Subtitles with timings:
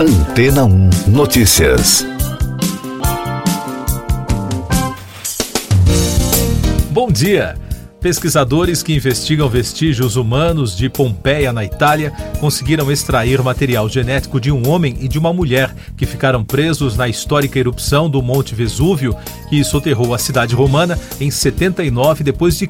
[0.00, 2.06] Antena 1 Notícias.
[6.92, 7.56] Bom dia!
[8.00, 14.68] Pesquisadores que investigam vestígios humanos de Pompeia, na Itália, conseguiram extrair material genético de um
[14.68, 19.16] homem e de uma mulher que ficaram presos na histórica erupção do Monte Vesúvio,
[19.50, 22.68] que soterrou a cidade romana em 79 d.C.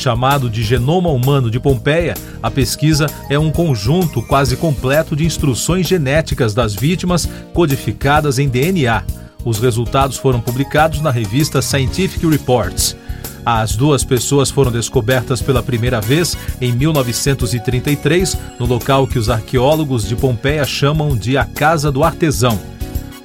[0.00, 5.86] Chamado de Genoma Humano de Pompeia, a pesquisa é um conjunto quase completo de instruções
[5.86, 9.04] genéticas das vítimas codificadas em DNA.
[9.44, 12.96] Os resultados foram publicados na revista Scientific Reports.
[13.44, 20.08] As duas pessoas foram descobertas pela primeira vez em 1933, no local que os arqueólogos
[20.08, 22.58] de Pompeia chamam de a Casa do Artesão.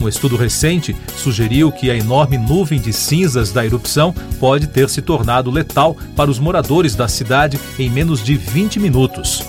[0.00, 5.00] Um estudo recente sugeriu que a enorme nuvem de cinzas da erupção pode ter se
[5.00, 9.42] tornado letal para os moradores da cidade em menos de 20 minutos.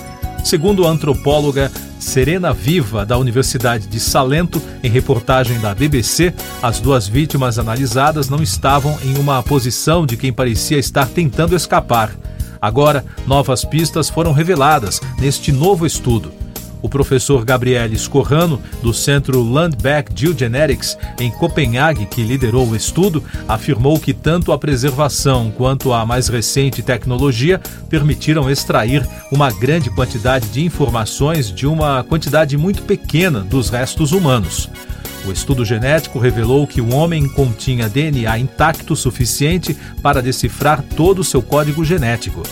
[0.44, 7.08] Segundo a antropóloga Serena Viva, da Universidade de Salento, em reportagem da BBC, as duas
[7.08, 12.12] vítimas analisadas não estavam em uma posição de quem parecia estar tentando escapar.
[12.62, 16.45] Agora, novas pistas foram reveladas neste novo estudo.
[16.82, 24.00] O professor Gabriele Scorrano, do Centro Landbeck Geogenetics, em Copenhague, que liderou o estudo, afirmou
[24.00, 27.60] que tanto a preservação quanto a mais recente tecnologia
[27.90, 34.70] permitiram extrair uma grande quantidade de informações de uma quantidade muito pequena dos restos humanos.
[35.26, 41.24] O estudo genético revelou que o homem continha DNA intacto suficiente para decifrar todo o
[41.24, 42.44] seu código genético.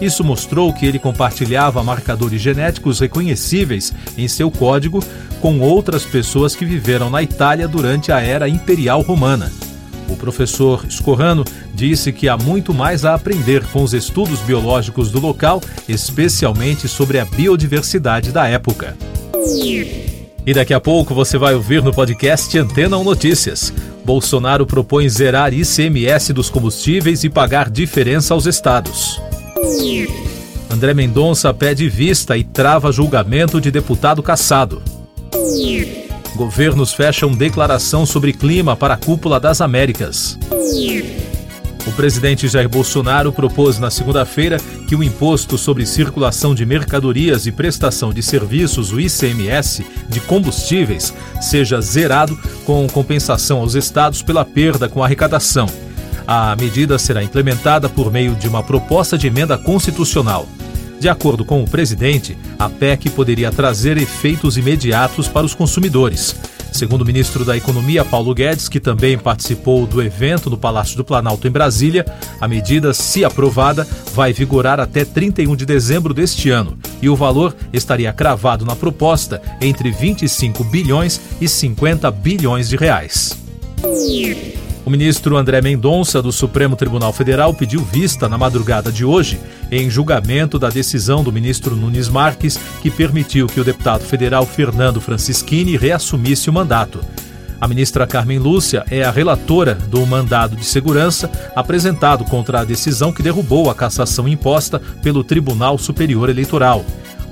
[0.00, 5.02] Isso mostrou que ele compartilhava marcadores genéticos reconhecíveis em seu código
[5.40, 9.50] com outras pessoas que viveram na Itália durante a era imperial romana.
[10.08, 11.44] O professor Scorrano
[11.74, 17.18] disse que há muito mais a aprender com os estudos biológicos do local, especialmente sobre
[17.18, 18.96] a biodiversidade da época.
[20.46, 23.72] E daqui a pouco você vai ouvir no podcast Antena 1 Notícias.
[24.04, 29.20] Bolsonaro propõe zerar ICMS dos combustíveis e pagar diferença aos estados.
[30.70, 34.82] André Mendonça pede vista e trava julgamento de deputado caçado.
[36.36, 40.38] Governos fecham declaração sobre clima para a cúpula das Américas.
[41.86, 47.52] O presidente Jair Bolsonaro propôs na segunda-feira que o imposto sobre circulação de mercadorias e
[47.52, 54.88] prestação de serviços, o ICMS, de combustíveis, seja zerado com compensação aos estados pela perda
[54.88, 55.85] com arrecadação.
[56.26, 60.46] A medida será implementada por meio de uma proposta de emenda constitucional.
[60.98, 66.34] De acordo com o presidente, a PEC poderia trazer efeitos imediatos para os consumidores.
[66.72, 71.04] Segundo o ministro da Economia, Paulo Guedes, que também participou do evento no Palácio do
[71.04, 72.04] Planalto em Brasília,
[72.40, 77.54] a medida, se aprovada, vai vigorar até 31 de dezembro deste ano e o valor
[77.72, 83.38] estaria cravado na proposta entre 25 bilhões e 50 bilhões de reais.
[84.86, 89.90] O ministro André Mendonça, do Supremo Tribunal Federal, pediu vista na madrugada de hoje em
[89.90, 95.76] julgamento da decisão do ministro Nunes Marques, que permitiu que o deputado federal Fernando Francischini
[95.76, 97.00] reassumisse o mandato.
[97.60, 103.12] A ministra Carmen Lúcia é a relatora do mandado de segurança apresentado contra a decisão
[103.12, 106.84] que derrubou a cassação imposta pelo Tribunal Superior Eleitoral.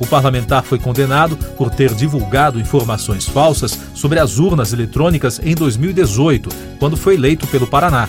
[0.04, 6.50] O parlamentar foi condenado por ter divulgado informações falsas sobre as urnas eletrônicas em 2018,
[6.78, 8.06] quando foi eleito pelo Paraná.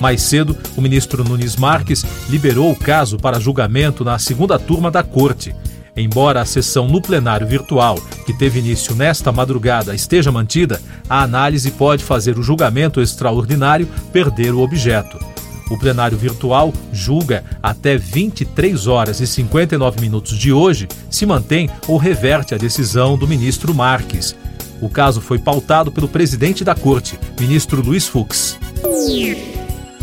[0.00, 5.02] Mais cedo, o ministro Nunes Marques liberou o caso para julgamento na segunda turma da
[5.02, 5.52] Corte.
[5.96, 10.80] Embora a sessão no plenário virtual, que teve início nesta madrugada, esteja mantida,
[11.10, 15.31] a análise pode fazer o julgamento extraordinário perder o objeto.
[15.72, 21.96] O plenário virtual julga até 23 horas e 59 minutos de hoje se mantém ou
[21.96, 24.36] reverte a decisão do ministro Marques.
[24.82, 28.58] O caso foi pautado pelo presidente da corte, ministro Luiz Fux.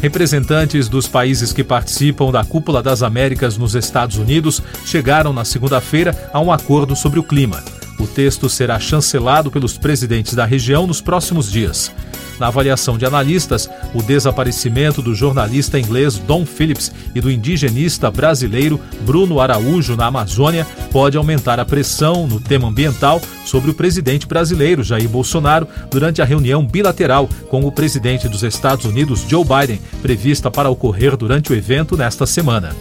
[0.01, 6.31] Representantes dos países que participam da Cúpula das Américas nos Estados Unidos chegaram na segunda-feira
[6.33, 7.63] a um acordo sobre o clima.
[7.99, 11.91] O texto será chancelado pelos presidentes da região nos próximos dias.
[12.39, 18.79] Na avaliação de analistas, o desaparecimento do jornalista inglês Don Phillips e do indigenista brasileiro
[19.01, 24.83] Bruno Araújo na Amazônia pode aumentar a pressão no tema ambiental sobre o presidente brasileiro
[24.83, 30.49] Jair Bolsonaro durante a reunião bilateral com o presidente dos Estados Unidos Joe Biden, prevista
[30.49, 32.75] para ocorrer durante o evento nesta semana.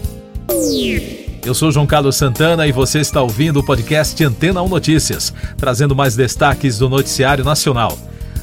[1.44, 5.96] Eu sou João Carlos Santana e você está ouvindo o podcast Antena 1 Notícias, trazendo
[5.96, 7.96] mais destaques do noticiário nacional.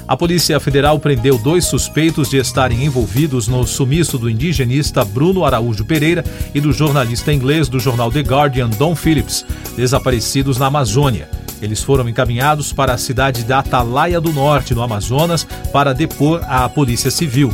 [0.08, 5.84] A Polícia Federal prendeu dois suspeitos de estarem envolvidos no sumiço do indigenista Bruno Araújo
[5.84, 6.24] Pereira
[6.54, 9.44] e do jornalista inglês do jornal The Guardian, Don Phillips,
[9.76, 11.28] desaparecidos na Amazônia.
[11.60, 15.44] Eles foram encaminhados para a cidade da Atalaia do Norte, no Amazonas,
[15.74, 17.52] para depor à Polícia Civil.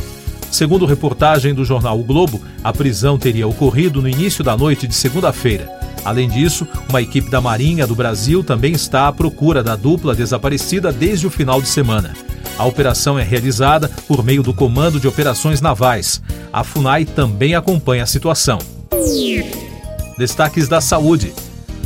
[0.50, 4.94] Segundo reportagem do jornal O Globo, a prisão teria ocorrido no início da noite de
[4.94, 5.70] segunda-feira.
[6.04, 10.92] Além disso, uma equipe da Marinha do Brasil também está à procura da dupla desaparecida
[10.92, 12.12] desde o final de semana.
[12.58, 16.22] A operação é realizada por meio do Comando de Operações Navais.
[16.52, 18.58] A FUNAI também acompanha a situação.
[20.18, 21.32] Destaques da saúde.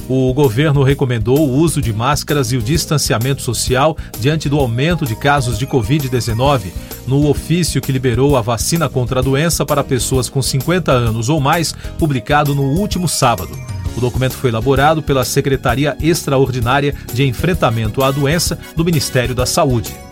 [0.08, 5.16] O governo recomendou o uso de máscaras e o distanciamento social diante do aumento de
[5.16, 6.70] casos de Covid-19
[7.06, 11.40] no ofício que liberou a vacina contra a doença para pessoas com 50 anos ou
[11.40, 13.50] mais, publicado no último sábado.
[13.96, 20.05] O documento foi elaborado pela Secretaria Extraordinária de Enfrentamento à Doença do Ministério da Saúde.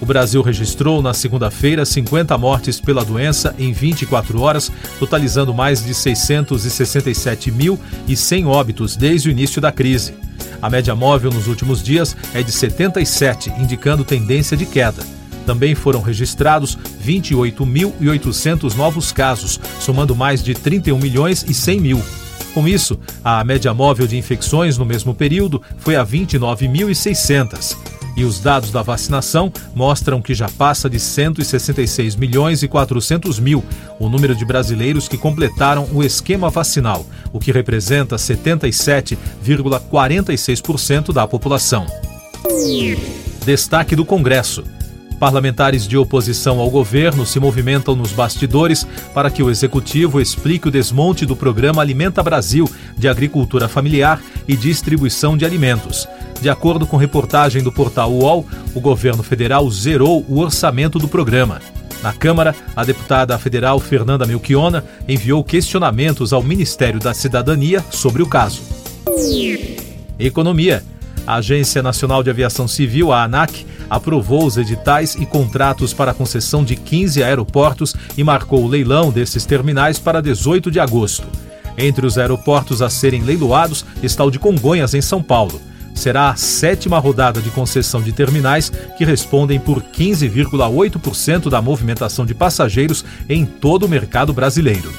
[0.00, 5.92] O Brasil registrou na segunda-feira 50 mortes pela doença em 24 horas, totalizando mais de
[5.92, 10.14] 667.100 óbitos desde o início da crise.
[10.62, 15.02] A média móvel nos últimos dias é de 77, indicando tendência de queda.
[15.44, 22.00] Também foram registrados 28.800 novos casos, somando mais de 31 milhões e 100 mil.
[22.54, 27.97] Com isso, a média móvel de infecções no mesmo período foi a 29.600.
[28.18, 33.64] E os dados da vacinação mostram que já passa de 166 milhões e 400 mil
[34.00, 41.86] o número de brasileiros que completaram o esquema vacinal, o que representa 77,46% da população.
[43.46, 44.64] Destaque do Congresso.
[45.20, 48.84] Parlamentares de oposição ao governo se movimentam nos bastidores
[49.14, 54.56] para que o executivo explique o desmonte do programa Alimenta Brasil de agricultura familiar e
[54.56, 56.08] distribuição de alimentos.
[56.40, 61.60] De acordo com reportagem do portal UOL, o governo federal zerou o orçamento do programa.
[62.02, 68.26] Na Câmara, a deputada federal Fernanda Melchiona enviou questionamentos ao Ministério da Cidadania sobre o
[68.26, 68.62] caso.
[70.18, 70.84] Economia.
[71.26, 76.14] A Agência Nacional de Aviação Civil, a ANAC, aprovou os editais e contratos para a
[76.14, 81.26] concessão de 15 aeroportos e marcou o leilão desses terminais para 18 de agosto.
[81.76, 85.60] Entre os aeroportos a serem leiloados está o de Congonhas, em São Paulo.
[85.98, 92.34] Será a sétima rodada de concessão de terminais que respondem por 15,8% da movimentação de
[92.34, 94.92] passageiros em todo o mercado brasileiro.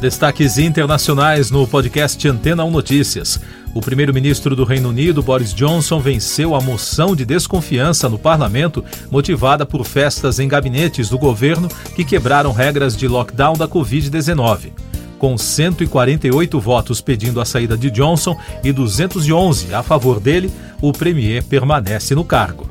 [0.00, 3.38] Destaques internacionais no podcast Antena 1 Notícias.
[3.74, 9.66] O primeiro-ministro do Reino Unido, Boris Johnson, venceu a moção de desconfiança no parlamento, motivada
[9.66, 14.91] por festas em gabinetes do governo que quebraram regras de lockdown da Covid-19.
[15.22, 21.44] Com 148 votos pedindo a saída de Johnson e 211 a favor dele, o premier
[21.44, 22.68] permanece no cargo.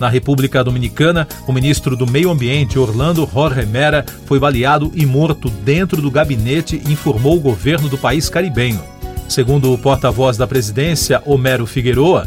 [0.00, 5.50] Na República Dominicana, o ministro do Meio Ambiente, Orlando Jorge Mera, foi baleado e morto
[5.50, 8.80] dentro do gabinete, informou o governo do país caribenho.
[9.28, 12.26] Segundo o porta-voz da presidência, Homero Figueroa,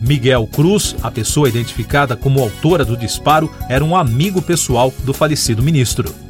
[0.00, 5.62] Miguel Cruz, a pessoa identificada como autora do disparo, era um amigo pessoal do falecido
[5.62, 6.25] ministro.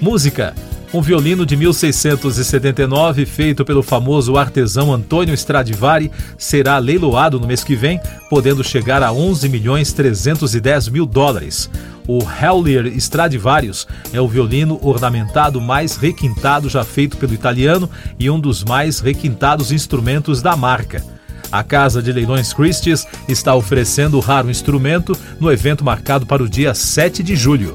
[0.00, 0.54] Música.
[0.92, 7.76] Um violino de 1679, feito pelo famoso artesão Antônio Stradivari, será leiloado no mês que
[7.76, 11.70] vem, podendo chegar a 11 milhões 310 mil dólares.
[12.08, 17.88] O Heulier Stradivarius é o violino ornamentado mais requintado já feito pelo italiano
[18.18, 21.04] e um dos mais requintados instrumentos da marca.
[21.52, 26.48] A Casa de Leilões Christie's está oferecendo o raro instrumento no evento marcado para o
[26.48, 27.74] dia 7 de julho.